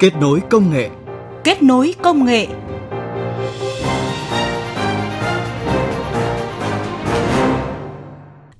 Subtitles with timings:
[0.00, 0.90] Kết nối công nghệ.
[1.44, 2.46] Kết nối công nghệ.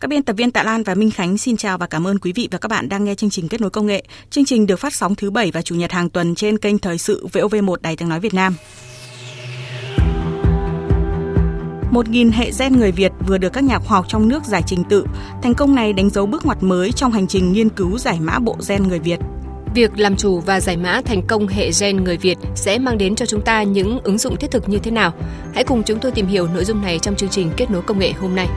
[0.00, 2.32] Các biên tập viên Tạ Lan và Minh Khánh xin chào và cảm ơn quý
[2.32, 4.04] vị và các bạn đang nghe chương trình Kết nối công nghệ.
[4.30, 6.98] Chương trình được phát sóng thứ bảy và chủ nhật hàng tuần trên kênh Thời
[6.98, 8.54] sự VOV1 Đài Tiếng nói Việt Nam.
[11.92, 14.84] 1.000 hệ gen người Việt vừa được các nhà khoa học trong nước giải trình
[14.88, 15.06] tự.
[15.42, 18.38] Thành công này đánh dấu bước ngoặt mới trong hành trình nghiên cứu giải mã
[18.38, 19.18] bộ gen người Việt.
[19.74, 23.14] Việc làm chủ và giải mã thành công hệ gen người Việt sẽ mang đến
[23.14, 25.12] cho chúng ta những ứng dụng thiết thực như thế nào?
[25.54, 27.98] Hãy cùng chúng tôi tìm hiểu nội dung này trong chương trình Kết nối công
[27.98, 28.48] nghệ hôm nay.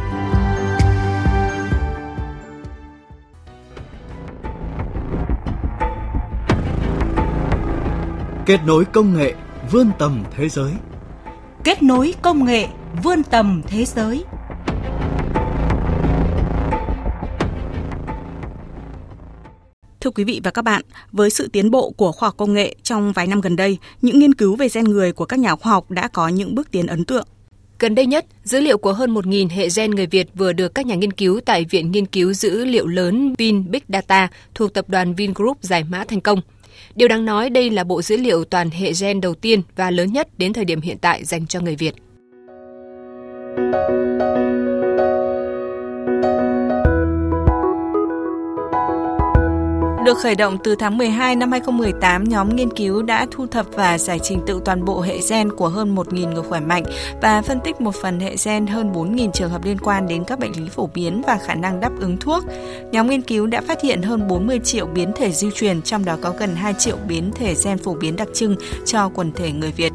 [8.45, 9.33] Kết nối công nghệ
[9.71, 10.71] vươn tầm thế giới.
[11.63, 12.67] Kết nối công nghệ
[13.03, 14.23] vươn tầm thế giới.
[20.01, 22.75] Thưa quý vị và các bạn, với sự tiến bộ của khoa học công nghệ
[22.83, 25.71] trong vài năm gần đây, những nghiên cứu về gen người của các nhà khoa
[25.71, 27.27] học đã có những bước tiến ấn tượng.
[27.79, 30.85] Gần đây nhất, dữ liệu của hơn 1.000 hệ gen người Việt vừa được các
[30.85, 34.89] nhà nghiên cứu tại Viện Nghiên cứu Dữ liệu lớn Vin Big Data thuộc tập
[34.89, 36.41] đoàn Vingroup giải mã thành công.
[36.95, 40.13] Điều đáng nói đây là bộ dữ liệu toàn hệ gen đầu tiên và lớn
[40.13, 41.95] nhất đến thời điểm hiện tại dành cho người Việt.
[50.05, 53.97] Được khởi động từ tháng 12 năm 2018, nhóm nghiên cứu đã thu thập và
[53.97, 56.83] giải trình tự toàn bộ hệ gen của hơn 1.000 người khỏe mạnh
[57.21, 60.39] và phân tích một phần hệ gen hơn 4.000 trường hợp liên quan đến các
[60.39, 62.43] bệnh lý phổ biến và khả năng đáp ứng thuốc.
[62.91, 66.17] Nhóm nghiên cứu đã phát hiện hơn 40 triệu biến thể di truyền, trong đó
[66.21, 69.71] có gần 2 triệu biến thể gen phổ biến đặc trưng cho quần thể người
[69.71, 69.93] Việt.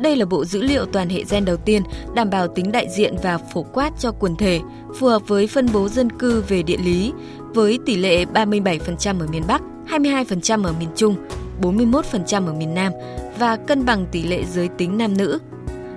[0.00, 1.82] Đây là bộ dữ liệu toàn hệ gen đầu tiên
[2.14, 4.60] đảm bảo tính đại diện và phổ quát cho quần thể,
[4.98, 7.12] phù hợp với phân bố dân cư về địa lý,
[7.54, 11.16] với tỷ lệ 37% ở miền Bắc, 22% ở miền Trung,
[11.62, 12.92] 41% ở miền Nam
[13.38, 15.38] và cân bằng tỷ lệ giới tính nam nữ.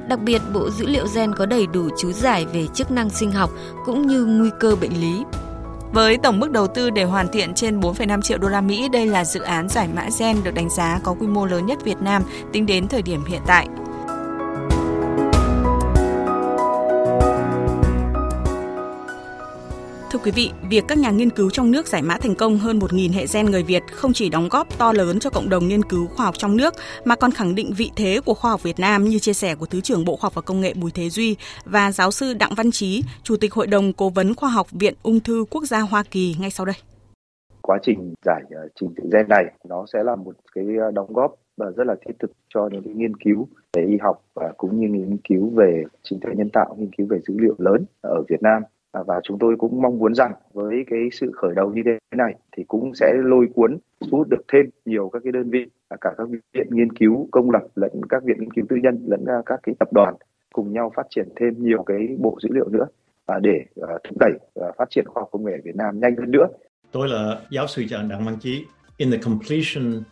[0.10, 3.32] Đặc biệt, bộ dữ liệu gen có đầy đủ chú giải về chức năng sinh
[3.32, 3.50] học
[3.86, 5.24] cũng như nguy cơ bệnh lý.
[5.94, 9.08] Với tổng mức đầu tư để hoàn thiện trên 4,5 triệu đô la Mỹ, đây
[9.08, 12.02] là dự án giải mã gen được đánh giá có quy mô lớn nhất Việt
[12.02, 12.24] Nam
[12.54, 13.68] tính đến thời điểm hiện tại.
[20.20, 22.80] Thưa quý vị, việc các nhà nghiên cứu trong nước giải mã thành công hơn
[22.80, 25.84] 1.000 hệ gen người Việt không chỉ đóng góp to lớn cho cộng đồng nghiên
[25.84, 26.74] cứu khoa học trong nước
[27.06, 29.66] mà còn khẳng định vị thế của khoa học Việt Nam như chia sẻ của
[29.66, 31.36] Thứ trưởng Bộ Khoa học và Công nghệ Bùi Thế Duy
[31.66, 34.94] và giáo sư Đặng Văn Trí, Chủ tịch Hội đồng Cố vấn Khoa học Viện
[35.04, 36.76] Ung thư Quốc gia Hoa Kỳ ngay sau đây.
[37.62, 41.14] Quá trình giải ờ, trình tự gen này nó sẽ là một cái ờ, đóng
[41.14, 44.52] góp ờ, rất là thiết thực cho những cái nghiên cứu về y học và
[44.58, 47.86] cũng như nghiên cứu về trí tuệ nhân tạo, nghiên cứu về dữ liệu lớn
[48.02, 48.64] ở Việt Nam
[48.94, 52.36] và chúng tôi cũng mong muốn rằng với cái sự khởi đầu như thế này
[52.58, 55.66] thì cũng sẽ lôi cuốn, thu hút được thêm nhiều các cái đơn vị
[56.02, 59.26] cả các viện nghiên cứu công lập lẫn các viện nghiên cứu tư nhân lẫn
[59.26, 60.14] à, các cái tập đoàn
[60.54, 62.86] cùng nhau phát triển thêm nhiều cái bộ dữ liệu nữa
[63.26, 66.00] và để à, thúc đẩy à, phát triển khoa học công nghệ ở Việt Nam
[66.00, 66.48] nhanh hơn nữa.
[66.92, 68.66] Tôi là giáo sư Đặng Văn Chí.
[68.98, 70.04] In the completion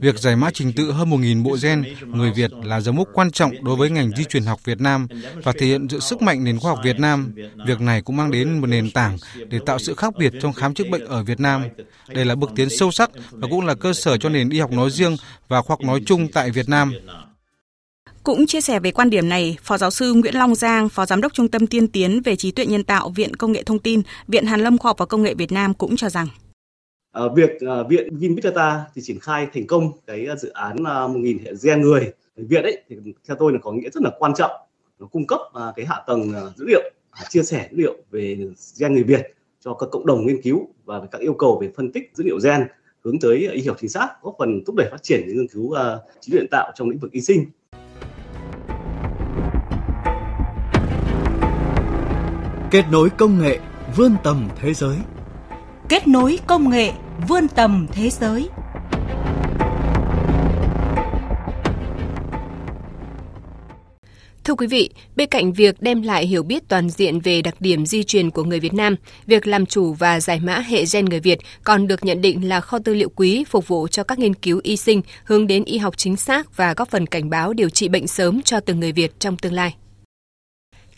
[0.00, 3.30] Việc giải mã trình tự hơn 1.000 bộ gen người Việt là dấu mốc quan
[3.30, 5.06] trọng đối với ngành di truyền học Việt Nam
[5.44, 7.32] và thể hiện sự sức mạnh nền khoa học Việt Nam.
[7.66, 9.16] Việc này cũng mang đến một nền tảng
[9.48, 11.62] để tạo sự khác biệt trong khám chữa bệnh ở Việt Nam.
[12.08, 14.72] Đây là bước tiến sâu sắc và cũng là cơ sở cho nền y học
[14.72, 15.16] nói riêng
[15.48, 16.92] và khoa học nói chung tại Việt Nam.
[18.22, 21.20] Cũng chia sẻ về quan điểm này, Phó giáo sư Nguyễn Long Giang, Phó Giám
[21.20, 24.02] đốc Trung tâm Tiên tiến về trí tuệ nhân tạo Viện Công nghệ Thông tin,
[24.28, 26.28] Viện Hàn Lâm Khoa học và Công nghệ Việt Nam cũng cho rằng
[27.24, 27.50] uh, việc
[27.80, 28.36] uh, viện Vin
[28.94, 32.62] thì triển khai thành công cái ờ, dự án uh, 1.000 hệ gen người viện
[32.62, 32.96] ấy thì
[33.28, 34.50] theo tôi là có nghĩa rất là quan trọng.
[34.98, 36.90] Nó cung cấp uh, cái hạ tầng uh, dữ liệu
[37.22, 38.38] uh, chia sẻ dữ liệu về
[38.80, 41.92] gen người Việt cho các cộng đồng nghiên cứu và các yêu cầu về phân
[41.92, 42.66] tích dữ liệu gen
[43.04, 45.64] hướng tới y học chính xác góp phần thúc đẩy phát triển những nghiên cứu
[45.64, 45.76] uh,
[46.20, 47.44] trí tuệ tạo trong lĩnh vực y sinh.
[52.70, 53.58] Kết nối công nghệ
[53.96, 54.96] vươn tầm thế giới
[55.88, 56.92] kết nối công nghệ
[57.28, 58.48] vươn tầm thế giới.
[64.44, 67.86] Thưa quý vị, bên cạnh việc đem lại hiểu biết toàn diện về đặc điểm
[67.86, 68.96] di truyền của người Việt Nam,
[69.26, 72.60] việc làm chủ và giải mã hệ gen người Việt còn được nhận định là
[72.60, 75.78] kho tư liệu quý phục vụ cho các nghiên cứu y sinh hướng đến y
[75.78, 78.92] học chính xác và góp phần cảnh báo điều trị bệnh sớm cho từng người
[78.92, 79.74] Việt trong tương lai.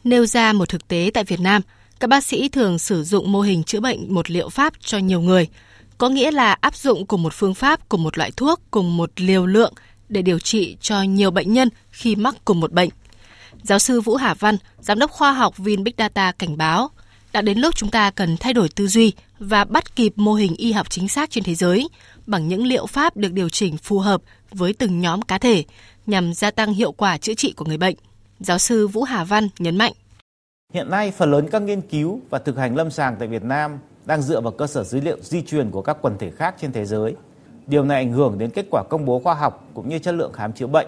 [0.04, 1.62] Nêu ra một thực tế tại Việt Nam,
[2.00, 5.20] các bác sĩ thường sử dụng mô hình chữa bệnh một liệu pháp cho nhiều
[5.20, 5.48] người,
[5.98, 9.10] có nghĩa là áp dụng cùng một phương pháp cùng một loại thuốc cùng một
[9.16, 9.72] liều lượng
[10.08, 12.88] để điều trị cho nhiều bệnh nhân khi mắc cùng một bệnh.
[13.62, 16.90] Giáo sư Vũ Hà Văn, giám đốc khoa học Vin Big Data cảnh báo,
[17.32, 20.56] đã đến lúc chúng ta cần thay đổi tư duy và bắt kịp mô hình
[20.56, 21.88] y học chính xác trên thế giới
[22.26, 25.64] bằng những liệu pháp được điều chỉnh phù hợp với từng nhóm cá thể
[26.06, 27.94] nhằm gia tăng hiệu quả chữa trị của người bệnh.
[28.40, 29.92] Giáo sư Vũ Hà Văn nhấn mạnh.
[30.74, 33.78] Hiện nay, phần lớn các nghiên cứu và thực hành lâm sàng tại Việt Nam
[34.04, 36.72] đang dựa vào cơ sở dữ liệu di truyền của các quần thể khác trên
[36.72, 37.14] thế giới.
[37.66, 40.32] Điều này ảnh hưởng đến kết quả công bố khoa học cũng như chất lượng
[40.32, 40.86] khám chữa bệnh.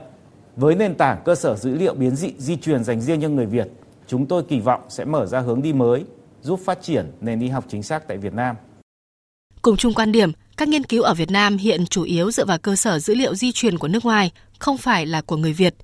[0.57, 3.47] Với nền tảng cơ sở dữ liệu biến dị di truyền dành riêng cho người
[3.47, 3.69] Việt,
[4.07, 6.05] chúng tôi kỳ vọng sẽ mở ra hướng đi mới,
[6.43, 8.57] giúp phát triển nền y học chính xác tại Việt Nam.
[9.63, 12.59] Cùng chung quan điểm, các nghiên cứu ở Việt Nam hiện chủ yếu dựa vào
[12.59, 15.75] cơ sở dữ liệu di truyền của nước ngoài, không phải là của người Việt.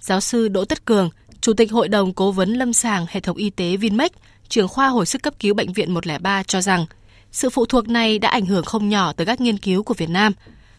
[0.00, 1.10] Giáo sư Đỗ Tất Cường,
[1.46, 4.12] Chủ tịch Hội đồng Cố vấn Lâm sàng Hệ thống Y tế Vinmec,
[4.48, 6.86] trưởng khoa hồi sức cấp cứu Bệnh viện 103 cho rằng,
[7.32, 10.10] sự phụ thuộc này đã ảnh hưởng không nhỏ tới các nghiên cứu của Việt
[10.10, 10.32] Nam.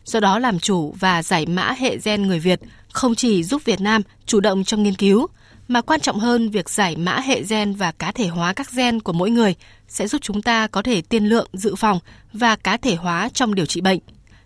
[0.05, 2.59] Do đó làm chủ và giải mã hệ gen người Việt
[2.91, 5.27] không chỉ giúp Việt Nam chủ động trong nghiên cứu,
[5.67, 8.99] mà quan trọng hơn việc giải mã hệ gen và cá thể hóa các gen
[8.99, 9.55] của mỗi người
[9.87, 11.99] sẽ giúp chúng ta có thể tiên lượng dự phòng
[12.33, 13.99] và cá thể hóa trong điều trị bệnh.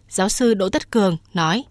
[0.10, 1.64] Giáo sư Đỗ Tất Cường nói: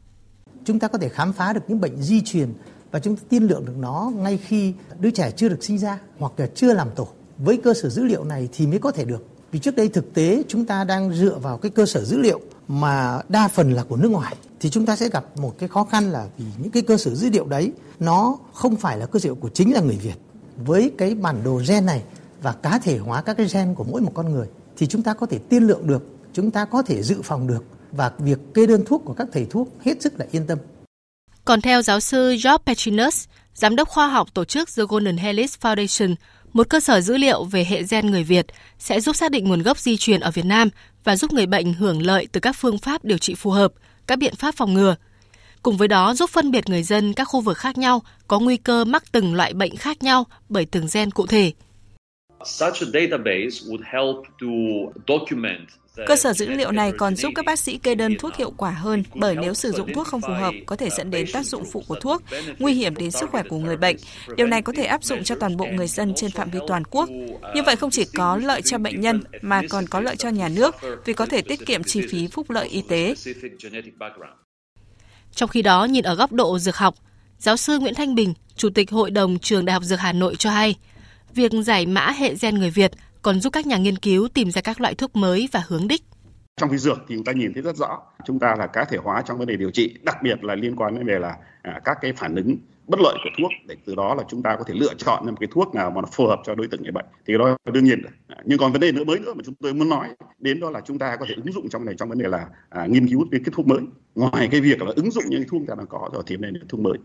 [0.65, 2.53] Chúng ta có thể khám phá được những bệnh di truyền
[2.91, 5.99] và chúng ta tiên lượng được nó ngay khi đứa trẻ chưa được sinh ra
[6.19, 7.09] hoặc là chưa làm tổ.
[7.39, 9.27] Với cơ sở dữ liệu này thì mới có thể được.
[9.53, 12.41] Vì trước đây thực tế chúng ta đang dựa vào cái cơ sở dữ liệu
[12.69, 15.85] mà đa phần là của nước ngoài thì chúng ta sẽ gặp một cái khó
[15.85, 19.19] khăn là vì những cái cơ sở dữ liệu đấy nó không phải là cơ
[19.19, 20.15] sở của chính là người Việt.
[20.57, 22.03] Với cái bản đồ gen này
[22.43, 24.47] và cá thể hóa các cái gen của mỗi một con người
[24.77, 26.03] thì chúng ta có thể tiên lượng được,
[26.33, 29.47] chúng ta có thể dự phòng được và việc kê đơn thuốc của các thầy
[29.51, 30.59] thuốc hết sức là yên tâm.
[31.51, 33.25] Còn theo giáo sư George Petrinus,
[33.55, 36.15] giám đốc khoa học tổ chức The Golden Helix Foundation,
[36.53, 38.47] một cơ sở dữ liệu về hệ gen người Việt
[38.79, 40.69] sẽ giúp xác định nguồn gốc di truyền ở Việt Nam
[41.05, 43.73] và giúp người bệnh hưởng lợi từ các phương pháp điều trị phù hợp,
[44.07, 44.97] các biện pháp phòng ngừa.
[45.63, 48.57] Cùng với đó giúp phân biệt người dân các khu vực khác nhau có nguy
[48.57, 51.53] cơ mắc từng loại bệnh khác nhau bởi từng gen cụ thể.
[52.45, 54.47] Such a database would help to
[55.09, 55.67] document
[56.07, 58.71] Cơ sở dữ liệu này còn giúp các bác sĩ kê đơn thuốc hiệu quả
[58.71, 61.65] hơn bởi nếu sử dụng thuốc không phù hợp có thể dẫn đến tác dụng
[61.73, 62.23] phụ của thuốc,
[62.59, 63.97] nguy hiểm đến sức khỏe của người bệnh.
[64.37, 66.83] Điều này có thể áp dụng cho toàn bộ người dân trên phạm vi toàn
[66.85, 67.09] quốc.
[67.55, 70.49] Như vậy không chỉ có lợi cho bệnh nhân mà còn có lợi cho nhà
[70.49, 73.15] nước vì có thể tiết kiệm chi phí phúc lợi y tế.
[75.35, 76.95] Trong khi đó, nhìn ở góc độ dược học,
[77.39, 80.37] giáo sư Nguyễn Thanh Bình, Chủ tịch Hội đồng Trường Đại học Dược Hà Nội
[80.37, 80.75] cho hay,
[81.35, 82.91] việc giải mã hệ gen người Việt
[83.23, 86.03] còn giúp các nhà nghiên cứu tìm ra các loại thuốc mới và hướng đích.
[86.57, 88.97] Trong cái dược thì chúng ta nhìn thấy rất rõ, chúng ta là cá thể
[88.97, 91.81] hóa trong vấn đề điều trị, đặc biệt là liên quan đến về là à,
[91.85, 92.57] các cái phản ứng
[92.87, 95.37] bất lợi của thuốc để từ đó là chúng ta có thể lựa chọn một
[95.41, 97.05] cái thuốc nào mà nó phù hợp cho đối tượng người bệnh.
[97.27, 99.55] Thì đó là đương nhiên à, nhưng còn vấn đề nữa mới nữa mà chúng
[99.55, 100.09] tôi muốn nói
[100.39, 102.47] đến đó là chúng ta có thể ứng dụng trong này trong vấn đề là
[102.69, 103.81] à, nghiên cứu cái, cái thuốc mới.
[104.15, 106.81] Ngoài cái việc là ứng dụng những thuốc ta đang có rồi thì nên thuốc
[106.81, 106.99] mới.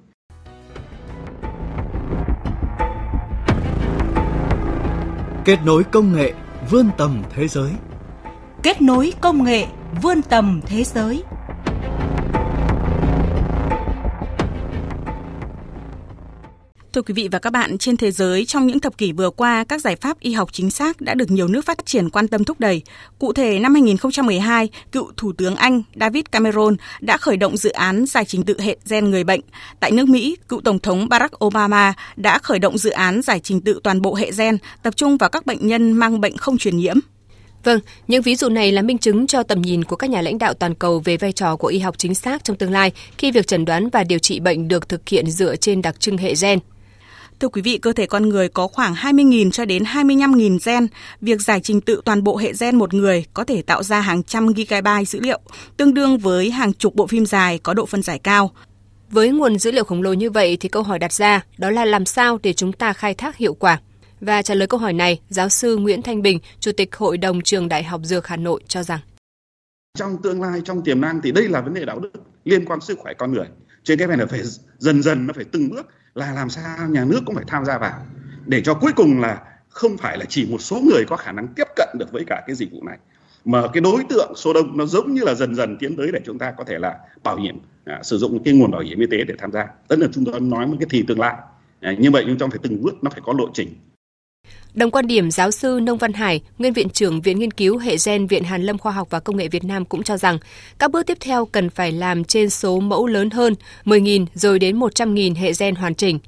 [5.46, 6.34] Kết nối công nghệ
[6.70, 7.72] vươn tầm thế giới.
[8.64, 9.66] Kết nối công nghệ
[10.02, 11.24] vươn tầm thế giới.
[16.96, 19.64] Thưa quý vị và các bạn, trên thế giới trong những thập kỷ vừa qua,
[19.64, 22.44] các giải pháp y học chính xác đã được nhiều nước phát triển quan tâm
[22.44, 22.82] thúc đẩy.
[23.20, 28.06] Cụ thể, năm 2012, cựu Thủ tướng Anh David Cameron đã khởi động dự án
[28.06, 29.42] giải trình tự hệ gen người bệnh.
[29.80, 33.62] Tại nước Mỹ, cựu Tổng thống Barack Obama đã khởi động dự án giải trình
[33.62, 36.78] tự toàn bộ hệ gen, tập trung vào các bệnh nhân mang bệnh không truyền
[36.78, 36.98] nhiễm.
[37.64, 40.38] Vâng, những ví dụ này là minh chứng cho tầm nhìn của các nhà lãnh
[40.38, 43.32] đạo toàn cầu về vai trò của y học chính xác trong tương lai khi
[43.32, 46.34] việc chẩn đoán và điều trị bệnh được thực hiện dựa trên đặc trưng hệ
[46.42, 46.60] gen.
[47.40, 50.88] Thưa quý vị, cơ thể con người có khoảng 20.000 cho đến 25.000 gen.
[51.22, 54.24] Việc giải trình tự toàn bộ hệ gen một người có thể tạo ra hàng
[54.24, 55.40] trăm gigabyte dữ liệu,
[55.78, 58.52] tương đương với hàng chục bộ phim dài có độ phân giải cao.
[59.10, 61.86] Với nguồn dữ liệu khổng lồ như vậy thì câu hỏi đặt ra đó là
[61.86, 63.80] làm sao để chúng ta khai thác hiệu quả?
[64.22, 67.42] Và trả lời câu hỏi này, giáo sư Nguyễn Thanh Bình, Chủ tịch Hội đồng
[67.42, 69.00] Trường Đại học Dược Hà Nội cho rằng
[69.96, 72.12] trong tương lai, trong tiềm năng thì đây là vấn đề đạo đức
[72.46, 73.46] liên quan sức khỏe con người.
[73.84, 74.42] Trên cái này là phải
[74.78, 75.86] dần dần nó phải từng bước
[76.16, 78.06] là làm sao nhà nước cũng phải tham gia vào
[78.46, 81.48] để cho cuối cùng là không phải là chỉ một số người có khả năng
[81.48, 82.98] tiếp cận được với cả cái dịch vụ này
[83.46, 86.20] mà cái đối tượng số đông nó giống như là dần dần tiến tới để
[86.26, 89.08] chúng ta có thể là bảo hiểm à, sử dụng cái nguồn bảo hiểm y
[89.12, 89.68] tế để tham gia.
[89.88, 91.36] Tức là chúng tôi nói một cái thì tương lai
[91.82, 93.76] à, như vậy nhưng trong phải từng bước nó phải có lộ trình.
[94.76, 97.96] Đồng quan điểm giáo sư Nông Văn Hải, nguyên viện trưởng Viện Nghiên cứu Hệ
[98.06, 100.38] gen Viện Hàn Lâm Khoa học và Công nghệ Việt Nam cũng cho rằng
[100.78, 104.80] các bước tiếp theo cần phải làm trên số mẫu lớn hơn 10.000 rồi đến
[104.80, 106.20] 100.000 hệ gen hoàn chỉnh.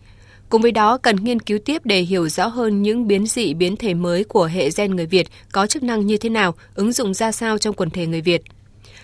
[0.49, 3.75] Cùng với đó, cần nghiên cứu tiếp để hiểu rõ hơn những biến dị biến
[3.75, 7.13] thể mới của hệ gen người Việt có chức năng như thế nào, ứng dụng
[7.13, 8.41] ra sao trong quần thể người Việt.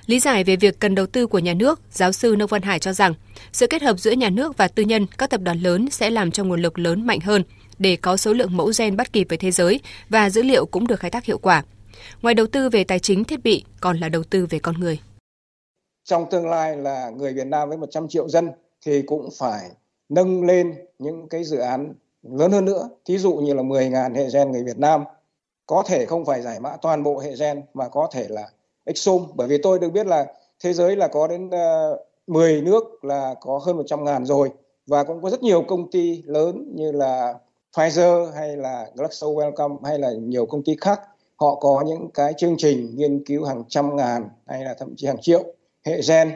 [0.06, 2.80] Lý giải về việc cần đầu tư của nhà nước, giáo sư Nông Văn Hải
[2.80, 3.14] cho rằng
[3.52, 6.32] sự kết hợp giữa nhà nước và tư nhân, các tập đoàn lớn sẽ làm
[6.32, 7.44] cho nguồn lực lớn mạnh hơn–
[7.80, 10.88] để có số lượng mẫu gen bắt kịp với thế giới và dữ liệu cũng
[10.88, 11.64] được khai thác hiệu quả.
[12.22, 15.00] Ngoài đầu tư về tài chính thiết bị, còn là đầu tư về con người.
[16.04, 18.52] Trong tương lai là người Việt Nam với 100 triệu dân
[18.86, 19.70] thì cũng phải
[20.10, 22.90] nâng lên những cái dự án lớn hơn nữa.
[23.06, 25.04] Thí dụ như là 10.000 hệ gen người Việt Nam
[25.66, 28.50] có thể không phải giải mã toàn bộ hệ gen mà có thể là
[28.86, 30.26] exome bởi vì tôi được biết là
[30.64, 34.50] thế giới là có đến ờ, 10 nước là có hơn 100 ngàn rồi
[34.88, 37.34] và cũng có rất nhiều công ty lớn như là
[37.78, 41.02] Pfizer hay là Glaxo Welcome hay là nhiều công ty khác
[41.36, 45.08] họ có những cái chương trình nghiên cứu hàng trăm ngàn hay là thậm chí
[45.08, 45.44] hàng triệu
[45.86, 46.32] hệ gen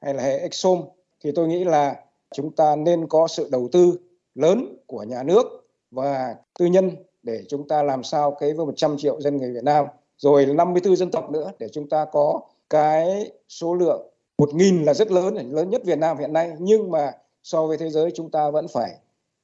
[0.00, 0.82] hay là hệ exome.
[1.24, 1.96] Thì tôi nghĩ là
[2.34, 3.98] chúng ta nên có sự đầu tư
[4.34, 5.46] lớn của nhà nước
[5.90, 6.90] và tư nhân
[7.22, 9.86] để chúng ta làm sao cái với 100 triệu dân người Việt Nam.
[10.18, 12.40] Rồi 54 dân tộc nữa để chúng ta có
[12.70, 16.52] cái số lượng 1.000 là rất lớn, lớn nhất Việt Nam hiện nay.
[16.58, 17.12] Nhưng mà
[17.42, 18.96] so với thế giới chúng ta vẫn phải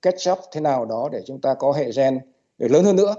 [0.02, 2.20] catch up thế nào đó để chúng ta có hệ gen
[2.58, 3.14] để lớn hơn nữa.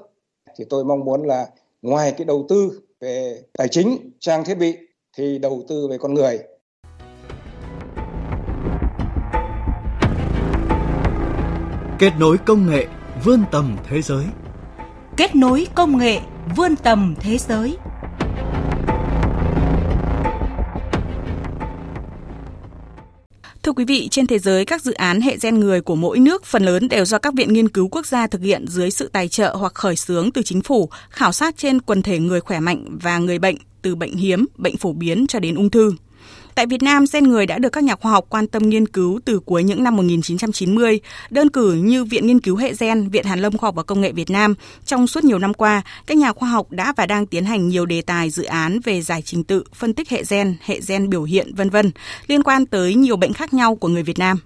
[0.58, 1.48] Thì tôi mong muốn là
[1.82, 4.78] ngoài cái đầu tư về tài chính, trang thiết bị
[5.18, 6.40] thì đầu tư về con người.
[12.00, 12.86] Kết nối công nghệ
[13.24, 14.26] vươn tầm thế giới.
[15.18, 16.20] Kết nối công nghệ
[16.56, 17.78] vươn tầm thế giới.
[23.64, 26.46] Thưa quý vị, trên thế giới các dự án hệ gen người của mỗi nước
[26.46, 29.28] phần lớn đều do các viện nghiên cứu quốc gia thực hiện dưới sự tài
[29.28, 32.86] trợ hoặc khởi xướng từ chính phủ, khảo sát trên quần thể người khỏe mạnh
[33.02, 35.92] và người bệnh từ bệnh hiếm, bệnh phổ biến cho đến ung thư.
[36.56, 39.20] Tại Việt Nam, gen người đã được các nhà khoa học quan tâm nghiên cứu
[39.26, 41.00] từ cuối những năm 1990.
[41.30, 44.02] Đơn cử như Viện Nghiên cứu Hệ gen, Viện Hàn lâm Khoa học và Công
[44.02, 44.56] nghệ Việt Nam,
[44.86, 47.86] trong suốt nhiều năm qua, các nhà khoa học đã và đang tiến hành nhiều
[47.86, 51.24] đề tài dự án về giải trình tự, phân tích hệ gen, hệ gen biểu
[51.24, 51.92] hiện, vân vân
[52.28, 54.40] liên quan tới nhiều bệnh khác nhau của người Việt Nam.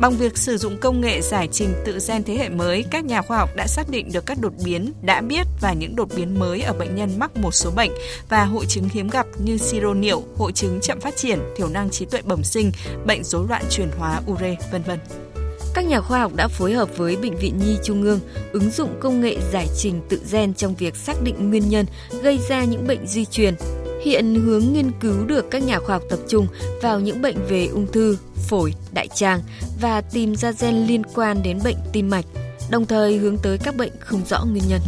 [0.00, 3.22] Bằng việc sử dụng công nghệ giải trình tự gen thế hệ mới, các nhà
[3.22, 6.38] khoa học đã xác định được các đột biến đã biết và những đột biến
[6.38, 7.90] mới ở bệnh nhân mắc một số bệnh
[8.28, 11.90] và hội chứng hiếm gặp như siro niệu, hội chứng chậm phát triển, thiểu năng
[11.90, 12.72] trí tuệ bẩm sinh,
[13.06, 14.98] bệnh rối loạn chuyển hóa ure, vân vân.
[15.74, 18.20] Các nhà khoa học đã phối hợp với Bệnh viện Nhi Trung ương
[18.52, 21.86] ứng dụng công nghệ giải trình tự gen trong việc xác định nguyên nhân
[22.22, 23.54] gây ra những bệnh di truyền
[24.04, 26.46] Hiện hướng nghiên cứu được các nhà khoa học tập trung
[26.82, 29.40] vào những bệnh về ung thư, phổi, đại tràng
[29.80, 32.24] và tìm ra gen liên quan đến bệnh tim mạch,
[32.70, 34.80] đồng thời hướng tới các bệnh không rõ nguyên nhân.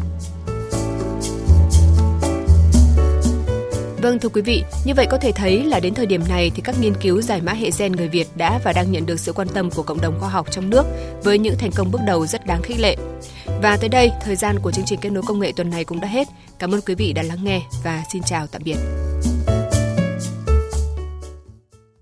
[4.03, 6.63] Vâng thưa quý vị, như vậy có thể thấy là đến thời điểm này thì
[6.65, 9.33] các nghiên cứu giải mã hệ gen người Việt đã và đang nhận được sự
[9.33, 10.87] quan tâm của cộng đồng khoa học trong nước
[11.23, 12.97] với những thành công bước đầu rất đáng khích lệ.
[13.63, 16.01] Và tới đây, thời gian của chương trình kết nối công nghệ tuần này cũng
[16.01, 16.29] đã hết.
[16.59, 18.77] Cảm ơn quý vị đã lắng nghe và xin chào tạm biệt.